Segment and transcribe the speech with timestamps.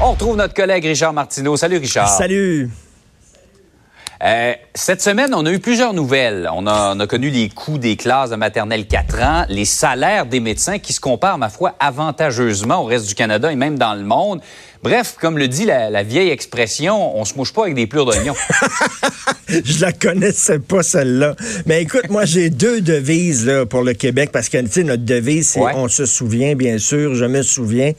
[0.00, 1.56] On retrouve notre collègue Richard Martineau.
[1.56, 2.08] Salut Richard.
[2.08, 2.68] Salut.
[4.22, 6.48] Euh, cette semaine, on a eu plusieurs nouvelles.
[6.52, 10.26] On a, on a, connu les coûts des classes de maternelle 4 ans, les salaires
[10.26, 13.94] des médecins qui se comparent, ma foi, avantageusement au reste du Canada et même dans
[13.94, 14.40] le monde.
[14.82, 18.06] Bref, comme le dit la, la vieille expression, on se mouche pas avec des plures
[18.06, 18.34] d'oignon.
[19.48, 21.34] Je la connaissais pas, celle-là.
[21.66, 25.04] Mais écoute, moi, j'ai deux devises là, pour le Québec parce que, tu sais, notre
[25.04, 25.72] devise, c'est Ouais.
[25.76, 27.92] on se souvient, bien sûr, je me souviens.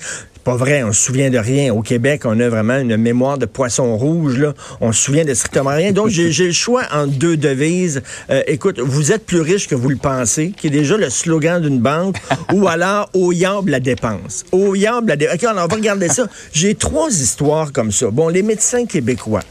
[0.46, 1.74] Pas vrai, on se souvient de rien.
[1.74, 4.38] Au Québec, on a vraiment une mémoire de poisson rouge.
[4.38, 4.54] Là.
[4.80, 5.92] On se souvient de strictement rien.
[5.92, 8.04] Donc, j'ai le choix entre deux devises.
[8.30, 11.60] Euh, écoute, vous êtes plus riche que vous le pensez, qui est déjà le slogan
[11.60, 12.18] d'une banque,
[12.54, 14.46] ou alors au yable la dépense.
[14.52, 15.38] Au yable la dépense.
[15.38, 16.28] OK, alors, on va regarder ça.
[16.54, 18.12] J'ai trois histoires comme ça.
[18.12, 19.42] Bon, les médecins québécois.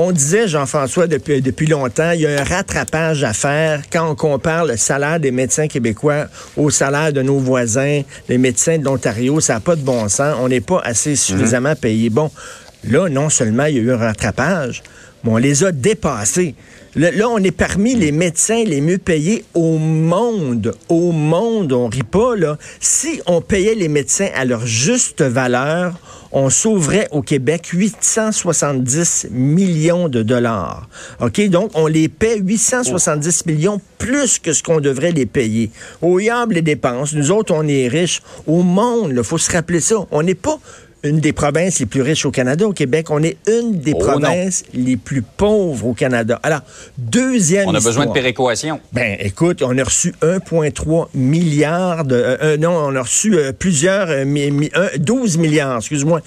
[0.00, 4.14] On disait, Jean-François, depuis, depuis longtemps, il y a un rattrapage à faire quand on
[4.14, 9.40] compare le salaire des médecins québécois au salaire de nos voisins, les médecins de l'Ontario.
[9.40, 10.36] Ça n'a pas de bon sens.
[10.40, 12.10] On n'est pas assez suffisamment payés.
[12.10, 12.30] Bon,
[12.84, 14.84] là, non seulement il y a eu un rattrapage,
[15.24, 16.54] mais on les a dépassés.
[16.94, 20.76] Là, là, on est parmi les médecins les mieux payés au monde.
[20.88, 22.56] Au monde, on rit pas, là.
[22.78, 25.98] Si on payait les médecins à leur juste valeur,
[26.32, 30.88] on sauverait au Québec 870 millions de dollars.
[31.20, 31.40] OK?
[31.48, 35.70] Donc, on les paie 870 millions plus que ce qu'on devrait les payer.
[36.02, 37.14] Au yable les dépenses.
[37.14, 38.22] Nous autres, on est riches.
[38.46, 39.96] Au monde, il faut se rappeler ça.
[40.10, 40.58] On n'est pas
[41.04, 43.08] une des provinces les plus riches au Canada, au Québec.
[43.10, 46.40] On est une des Oh, provinces les plus pauvres au Canada.
[46.42, 46.60] Alors,
[46.98, 48.80] deuxième On a besoin de péréquation.
[48.92, 52.14] Ben, écoute, on a reçu 1,3 milliard de...
[52.16, 54.08] euh, euh, non, on a reçu euh, plusieurs...
[54.10, 56.20] euh, mi- mi- un- 12 milliards, excuse-moi.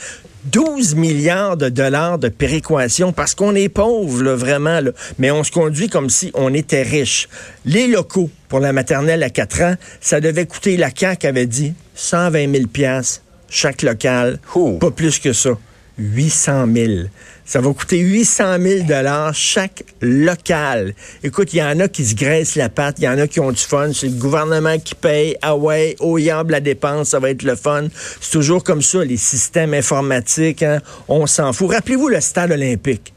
[0.45, 4.79] 12 milliards de dollars de péréquation parce qu'on est pauvre, là, vraiment.
[4.79, 4.91] Là.
[5.19, 7.29] Mais on se conduit comme si on était riche.
[7.65, 11.73] Les locaux pour la maternelle à 4 ans, ça devait coûter, la CAQ avait dit,
[11.93, 14.39] 120 000 piastres chaque local.
[14.79, 15.51] Pas plus que ça.
[15.97, 16.91] 800 000.
[17.45, 20.95] Ça va coûter 800 000 dollars chaque local.
[21.21, 23.39] Écoute, il y en a qui se graissent la patte, il y en a qui
[23.39, 23.91] ont du fun.
[23.93, 25.35] C'est le gouvernement qui paye.
[25.41, 27.87] Ah ouais, au yable la dépense, ça va être le fun.
[28.21, 30.63] C'est toujours comme ça, les systèmes informatiques.
[30.63, 30.79] hein.
[31.07, 31.71] On s'en fout.
[31.71, 33.13] Rappelez-vous le stade olympique.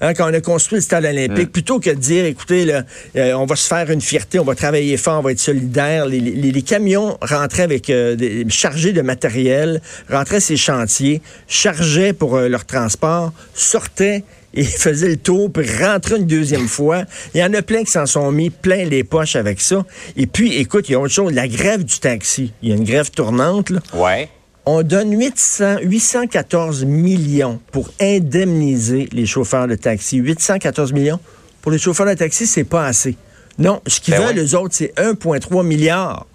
[0.00, 2.84] Hein, quand on a construit le stade olympique, plutôt que de dire, écoutez, là,
[3.16, 6.06] euh, on va se faire une fierté, on va travailler fort, on va être solidaire,
[6.06, 12.12] les, les- les camions rentraient avec euh, des, chargés de matériel, rentraient ces chantiers, chargeaient
[12.12, 14.22] pour euh, leur transport, sortaient
[14.54, 17.02] et faisaient le tour, puis rentraient une deuxième fois.
[17.34, 19.84] Il y en a plein qui s'en sont mis plein les poches avec ça.
[20.16, 22.52] Et puis, écoute, il y a autre chose, la grève du taxi.
[22.62, 23.80] Il y a une grève tournante, là.
[23.94, 24.28] Ouais.
[24.70, 30.18] On donne 800, 814 millions pour indemniser les chauffeurs de taxi.
[30.18, 31.18] 814 millions.
[31.62, 33.16] Pour les chauffeurs de taxi, c'est pas assez.
[33.58, 34.44] Non, ce qu'ils Ben veulent, ouais.
[34.44, 36.26] eux autres, c'est 1,3 milliard.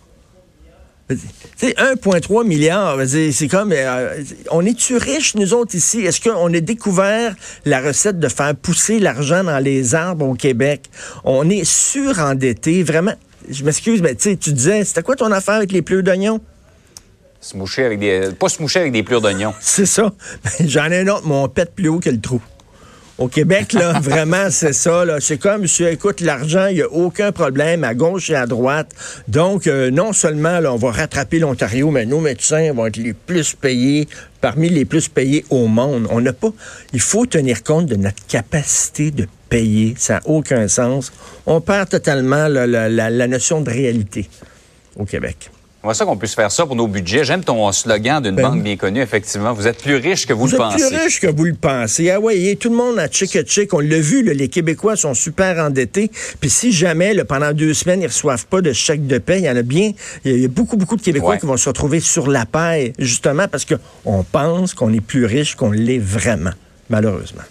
[1.09, 1.17] Tu
[1.57, 3.71] sais, 1,3 milliard, c'est comme...
[3.71, 5.99] euh, on est-tu riches, nous autres, ici?
[5.99, 7.35] Est-ce qu'on a découvert
[7.65, 10.89] la recette de faire pousser l'argent dans les arbres au Québec?
[11.23, 13.13] On est surendetté, vraiment.
[13.47, 16.41] Je m'excuse, mais tu sais, tu disais, c'était quoi ton affaire avec les pleurs d'oignon?
[17.43, 18.29] Se moucher avec des.
[18.39, 19.53] Pas se moucher avec des plures d'oignon.
[19.61, 20.13] C'est ça.
[20.43, 22.41] Ben, J'en ai un autre, mais on pète plus haut que le trou.
[23.19, 25.03] Au Québec, là, vraiment, c'est ça.
[25.19, 28.89] C'est comme, monsieur, écoute, l'argent, il n'y a aucun problème à gauche et à droite.
[29.27, 33.13] Donc, euh, non seulement, là, on va rattraper l'Ontario, mais nos médecins vont être les
[33.13, 34.07] plus payés,
[34.41, 36.07] parmi les plus payés au monde.
[36.09, 36.49] On n'a pas...
[36.91, 39.93] Il faut tenir compte de notre capacité de payer.
[39.95, 41.11] Ça n'a aucun sens.
[41.45, 44.27] On perd totalement là, la, la- la notion de réalité
[44.95, 45.51] au Québec.
[45.85, 47.25] On ça qu'on puisse faire ça pour nos budgets.
[47.25, 49.51] J'aime ton slogan d'une Ben banque bien connue, effectivement.
[49.51, 50.87] Vous êtes plus riche que vous, Vous le êtes pensez.
[50.87, 52.09] plus riche que vous le pensez.
[52.09, 53.73] Ah oui, tout le monde a chic chic.
[53.73, 56.09] On l'a vu, là, les Québécois sont super endettés.
[56.39, 59.43] Puis si jamais, là, pendant deux semaines, ils reçoivent pas de chèque de paie, il
[59.43, 59.91] y en a bien,
[60.23, 61.39] il y a beaucoup, beaucoup de Québécois Ouais.
[61.39, 65.55] qui vont se retrouver sur la paille, justement parce qu'on pense qu'on est plus riche
[65.55, 66.51] qu'on l'est vraiment,
[66.89, 67.43] malheureusement.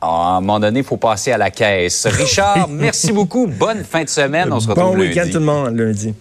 [0.00, 2.06] Ah, à un moment donné, il faut passer à la caisse.
[2.06, 3.48] Richard, merci beaucoup.
[3.48, 4.52] Bonne fin de semaine.
[4.52, 5.32] On se retrouve bon week-end lundi.
[5.32, 6.14] tout le monde, lundi.